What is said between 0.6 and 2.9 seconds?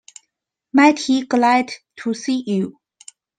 Mighty glad to see you.